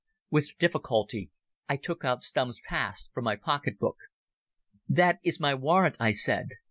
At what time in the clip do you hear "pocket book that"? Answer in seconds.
3.35-5.19